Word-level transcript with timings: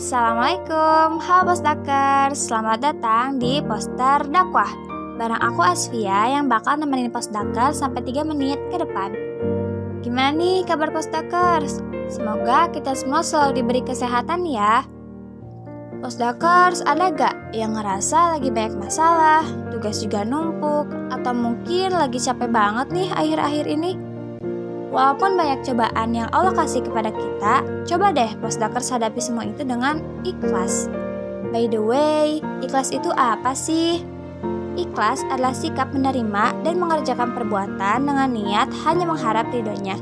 Assalamualaikum, 0.00 1.20
halo 1.20 1.52
Postdakers 1.52 2.48
Selamat 2.48 2.80
datang 2.80 3.36
di 3.36 3.60
Poster 3.60 4.24
Dakwah. 4.32 4.72
Barang 5.20 5.36
aku 5.44 5.60
Asvia 5.60 6.24
yang 6.24 6.48
bakal 6.48 6.80
nemenin 6.80 7.12
Postdakers 7.12 7.84
sampai 7.84 8.00
3 8.08 8.24
menit 8.24 8.56
ke 8.72 8.80
depan. 8.80 9.12
Gimana 10.00 10.32
nih 10.32 10.64
kabar 10.64 10.88
Postdakers? 10.88 11.84
Semoga 12.08 12.72
kita 12.72 12.96
semua 12.96 13.20
selalu 13.20 13.60
diberi 13.60 13.84
kesehatan 13.84 14.48
ya. 14.48 14.88
Postdakers 16.00 16.80
ada 16.80 17.12
gak 17.12 17.52
yang 17.52 17.76
ngerasa 17.76 18.40
lagi 18.40 18.48
banyak 18.48 18.80
masalah, 18.80 19.44
tugas 19.68 20.00
juga 20.00 20.24
numpuk, 20.24 20.88
atau 21.12 21.36
mungkin 21.36 21.92
lagi 21.92 22.16
capek 22.16 22.48
banget 22.48 22.88
nih 22.88 23.12
akhir-akhir 23.12 23.68
ini? 23.68 24.09
Walaupun 24.90 25.38
banyak 25.38 25.62
cobaan 25.62 26.10
yang 26.10 26.26
Allah 26.34 26.50
kasih 26.50 26.82
kepada 26.82 27.14
kita, 27.14 27.62
coba 27.86 28.10
deh 28.10 28.30
postdakers 28.42 28.90
hadapi 28.90 29.22
semua 29.22 29.46
itu 29.46 29.62
dengan 29.62 30.02
ikhlas. 30.26 30.90
By 31.54 31.70
the 31.70 31.78
way, 31.78 32.42
ikhlas 32.58 32.90
itu 32.90 33.10
apa 33.14 33.54
sih? 33.54 34.02
Ikhlas 34.74 35.22
adalah 35.30 35.54
sikap 35.54 35.94
menerima 35.94 36.66
dan 36.66 36.74
mengerjakan 36.78 37.34
perbuatan 37.38 38.06
dengan 38.06 38.28
niat 38.34 38.70
hanya 38.82 39.06
mengharap 39.06 39.46
ridhonya. 39.54 39.94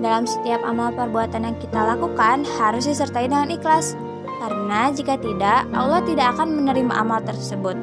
Dalam 0.00 0.24
setiap 0.24 0.64
amal 0.64 0.92
perbuatan 0.96 1.44
yang 1.44 1.56
kita 1.60 1.80
lakukan 1.80 2.44
harus 2.60 2.88
disertai 2.88 3.28
dengan 3.28 3.52
ikhlas, 3.52 3.96
karena 4.40 4.88
jika 4.92 5.20
tidak, 5.20 5.68
Allah 5.76 6.00
tidak 6.04 6.32
akan 6.36 6.64
menerima 6.64 6.92
amal 6.92 7.20
tersebut. 7.20 7.76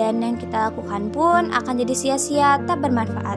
Dan 0.00 0.24
yang 0.24 0.40
kita 0.40 0.72
lakukan 0.72 1.12
pun 1.12 1.52
akan 1.52 1.74
jadi 1.76 1.92
sia-sia 1.92 2.56
tak 2.64 2.80
bermanfaat. 2.80 3.36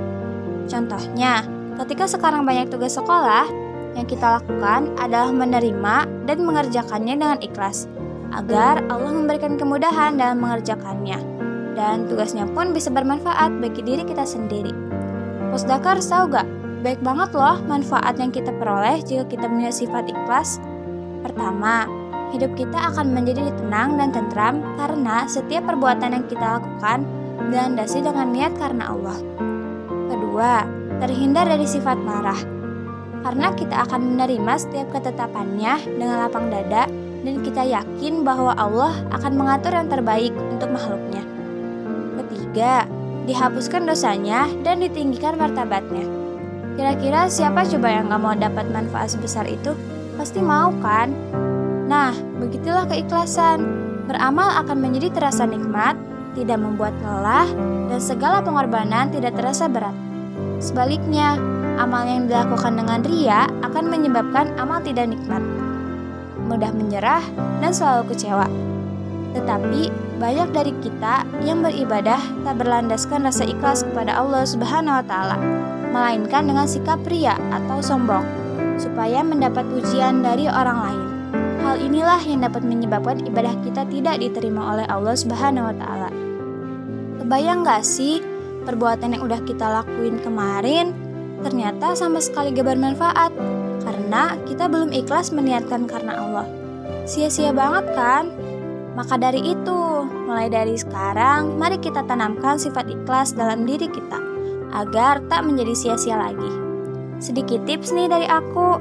Contohnya, 0.71 1.43
Ketika 1.73 2.05
sekarang 2.05 2.45
banyak 2.45 2.69
tugas 2.69 2.93
sekolah, 2.93 3.49
yang 3.93 4.05
kita 4.09 4.41
lakukan 4.41 4.93
adalah 4.97 5.29
menerima 5.29 5.95
dan 6.25 6.37
mengerjakannya 6.45 7.15
dengan 7.17 7.39
ikhlas, 7.41 7.89
agar 8.33 8.81
Allah 8.89 9.13
memberikan 9.13 9.57
kemudahan 9.57 10.17
dalam 10.17 10.41
mengerjakannya, 10.41 11.17
dan 11.73 12.05
tugasnya 12.09 12.45
pun 12.53 12.73
bisa 12.73 12.89
bermanfaat 12.89 13.57
bagi 13.61 13.81
diri 13.85 14.05
kita 14.05 14.25
sendiri. 14.25 14.73
Pusdakar 15.53 16.01
tahu 16.01 16.33
gak? 16.33 16.47
Baik 16.83 16.99
banget 16.99 17.31
loh 17.31 17.57
manfaat 17.63 18.19
yang 18.19 18.33
kita 18.33 18.51
peroleh 18.59 18.99
jika 19.05 19.23
kita 19.29 19.45
punya 19.47 19.71
sifat 19.71 20.09
ikhlas. 20.09 20.59
Pertama, 21.23 21.87
hidup 22.35 22.51
kita 22.59 22.75
akan 22.91 23.13
menjadi 23.13 23.53
tenang 23.55 23.95
dan 23.95 24.09
tentram 24.11 24.59
karena 24.75 25.23
setiap 25.29 25.63
perbuatan 25.69 26.11
yang 26.11 26.25
kita 26.27 26.59
lakukan 26.59 27.07
dilandasi 27.47 28.03
dengan 28.03 28.27
niat 28.35 28.53
karena 28.59 28.91
Allah. 28.91 29.17
Kedua, 30.11 30.82
terhindar 31.01 31.47
dari 31.47 31.65
sifat 31.65 31.97
marah. 31.97 32.39
Karena 33.23 33.55
kita 33.55 33.87
akan 33.87 34.13
menerima 34.13 34.53
setiap 34.59 34.99
ketetapannya 34.99 35.79
dengan 35.95 36.27
lapang 36.27 36.51
dada 36.51 36.91
dan 37.23 37.35
kita 37.39 37.63
yakin 37.63 38.27
bahwa 38.27 38.51
Allah 38.59 38.99
akan 39.15 39.33
mengatur 39.39 39.71
yang 39.71 39.87
terbaik 39.87 40.35
untuk 40.51 40.69
makhluknya. 40.75 41.23
Ketiga, 42.19 42.83
dihapuskan 43.23 43.87
dosanya 43.87 44.51
dan 44.67 44.83
ditinggikan 44.83 45.39
martabatnya. 45.39 46.03
Kira-kira 46.75 47.31
siapa 47.31 47.63
coba 47.63 47.87
yang 47.87 48.11
gak 48.11 48.21
mau 48.21 48.35
dapat 48.35 48.65
manfaat 48.73 49.15
sebesar 49.15 49.47
itu? 49.47 49.71
Pasti 50.19 50.43
mau 50.43 50.73
kan? 50.83 51.15
Nah, 51.87 52.11
begitulah 52.41 52.89
keikhlasan. 52.89 53.63
Beramal 54.03 54.51
akan 54.59 54.83
menjadi 54.83 55.15
terasa 55.15 55.47
nikmat, 55.47 55.95
tidak 56.35 56.59
membuat 56.59 56.91
lelah, 56.99 57.47
dan 57.87 57.99
segala 58.03 58.43
pengorbanan 58.43 59.13
tidak 59.13 59.37
terasa 59.37 59.71
berat. 59.71 59.95
Sebaliknya, 60.63 61.35
amal 61.75 62.07
yang 62.07 62.31
dilakukan 62.31 62.79
dengan 62.79 63.03
ria 63.03 63.51
akan 63.67 63.83
menyebabkan 63.91 64.55
amal 64.55 64.79
tidak 64.79 65.11
nikmat, 65.11 65.43
mudah 66.47 66.71
menyerah, 66.71 67.19
dan 67.59 67.75
selalu 67.75 68.15
kecewa. 68.15 68.47
Tetapi, 69.35 69.91
banyak 70.23 70.55
dari 70.55 70.71
kita 70.79 71.27
yang 71.43 71.59
beribadah 71.59 72.21
tak 72.47 72.55
berlandaskan 72.55 73.27
rasa 73.27 73.43
ikhlas 73.43 73.83
kepada 73.83 74.15
Allah 74.15 74.47
Subhanahu 74.47 75.03
wa 75.03 75.05
taala, 75.05 75.35
melainkan 75.91 76.47
dengan 76.47 76.63
sikap 76.63 77.03
ria 77.11 77.35
atau 77.51 77.83
sombong, 77.83 78.23
supaya 78.79 79.19
mendapat 79.19 79.67
pujian 79.67 80.23
dari 80.23 80.47
orang 80.47 80.79
lain. 80.79 81.07
Hal 81.59 81.75
inilah 81.75 82.23
yang 82.23 82.39
dapat 82.39 82.63
menyebabkan 82.63 83.19
ibadah 83.27 83.51
kita 83.67 83.83
tidak 83.91 84.15
diterima 84.15 84.79
oleh 84.79 84.87
Allah 84.87 85.11
Subhanahu 85.11 85.67
wa 85.67 85.75
taala. 85.75 86.09
Kebayang 87.19 87.67
gak 87.67 87.83
sih 87.83 88.23
perbuatan 88.63 89.15
yang 89.15 89.23
udah 89.27 89.39
kita 89.43 89.83
lakuin 89.83 90.19
kemarin 90.23 90.95
ternyata 91.43 91.93
sama 91.93 92.23
sekali 92.23 92.55
gak 92.55 92.65
bermanfaat 92.71 93.31
karena 93.83 94.39
kita 94.47 94.71
belum 94.71 94.95
ikhlas 94.95 95.35
meniatkan 95.35 95.85
karena 95.85 96.17
Allah. 96.17 96.47
Sia-sia 97.03 97.51
banget 97.51 97.91
kan? 97.93 98.31
Maka 98.93 99.19
dari 99.19 99.41
itu, 99.41 99.81
mulai 100.29 100.47
dari 100.47 100.77
sekarang, 100.77 101.57
mari 101.59 101.81
kita 101.81 102.05
tanamkan 102.05 102.55
sifat 102.55 102.87
ikhlas 102.87 103.35
dalam 103.35 103.67
diri 103.67 103.89
kita 103.89 104.21
agar 104.73 105.19
tak 105.27 105.43
menjadi 105.43 105.73
sia-sia 105.73 106.15
lagi. 106.15 106.51
Sedikit 107.17 107.65
tips 107.65 107.91
nih 107.91 108.07
dari 108.07 108.29
aku, 108.29 108.77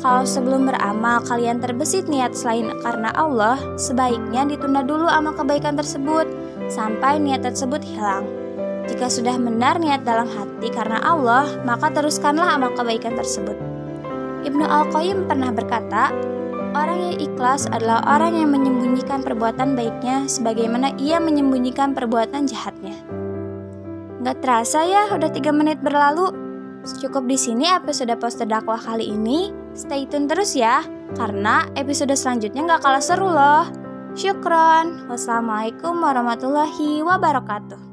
kalau 0.00 0.22
sebelum 0.28 0.68
beramal 0.68 1.24
kalian 1.24 1.58
terbesit 1.58 2.06
niat 2.06 2.36
selain 2.36 2.68
karena 2.84 3.10
Allah, 3.16 3.56
sebaiknya 3.80 4.44
ditunda 4.44 4.84
dulu 4.84 5.08
amal 5.08 5.32
kebaikan 5.34 5.74
tersebut 5.74 6.28
sampai 6.68 7.18
niat 7.18 7.42
tersebut 7.42 7.82
hilang. 7.82 8.45
Jika 8.86 9.10
sudah 9.10 9.34
benar 9.34 9.82
niat 9.82 10.06
dalam 10.06 10.30
hati 10.30 10.70
karena 10.70 11.02
Allah, 11.02 11.46
maka 11.66 11.90
teruskanlah 11.90 12.54
amal 12.54 12.70
kebaikan 12.78 13.18
tersebut. 13.18 13.58
Ibnu 14.46 14.62
Al-Qayyim 14.62 15.26
pernah 15.26 15.50
berkata, 15.50 16.14
orang 16.70 16.98
yang 17.10 17.16
ikhlas 17.18 17.66
adalah 17.66 17.98
orang 18.06 18.38
yang 18.38 18.54
menyembunyikan 18.54 19.26
perbuatan 19.26 19.74
baiknya 19.74 20.30
sebagaimana 20.30 20.94
ia 21.02 21.18
menyembunyikan 21.18 21.98
perbuatan 21.98 22.46
jahatnya. 22.46 22.94
Gak 24.22 24.38
terasa 24.42 24.86
ya, 24.86 25.10
udah 25.10 25.30
3 25.34 25.50
menit 25.50 25.82
berlalu. 25.82 26.30
Cukup 27.02 27.26
di 27.26 27.34
sini 27.34 27.66
episode 27.66 28.14
poster 28.22 28.46
dakwah 28.46 28.78
kali 28.78 29.10
ini. 29.10 29.50
Stay 29.74 30.06
tune 30.06 30.30
terus 30.30 30.54
ya, 30.54 30.86
karena 31.18 31.66
episode 31.74 32.14
selanjutnya 32.14 32.78
gak 32.78 32.86
kalah 32.86 33.02
seru 33.02 33.26
loh. 33.26 33.66
Syukron. 34.14 35.10
Wassalamualaikum 35.10 35.98
warahmatullahi 35.98 37.02
wabarakatuh. 37.02 37.85